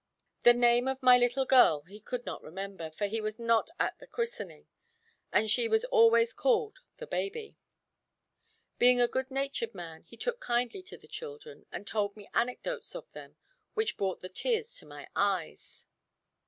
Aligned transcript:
The 0.41 0.55
name 0.55 0.87
of 0.87 1.03
my 1.03 1.15
little 1.19 1.45
girl 1.45 1.81
he 1.83 1.99
could 1.99 2.25
not 2.25 2.41
remember, 2.41 2.89
for 2.89 3.05
he 3.05 3.21
was 3.21 3.37
not 3.37 3.69
at 3.79 3.99
the 3.99 4.07
christening, 4.07 4.65
and 5.31 5.47
she 5.47 5.67
was 5.67 5.85
always 5.85 6.33
called 6.33 6.79
the 6.97 7.05
baby. 7.05 7.55
Being 8.79 8.99
a 8.99 9.07
good 9.07 9.29
natured 9.29 9.75
man 9.75 10.01
he 10.05 10.17
took 10.17 10.39
kindly 10.39 10.81
to 10.81 10.97
the 10.97 11.07
children, 11.07 11.67
and 11.71 11.85
told 11.85 12.17
me 12.17 12.27
anecdotes 12.33 12.95
of 12.95 13.11
them 13.11 13.35
which 13.75 13.95
brought 13.95 14.21
the 14.21 14.29
tears 14.29 14.73
to 14.77 14.87
my 14.87 15.07
eyes. 15.15 15.85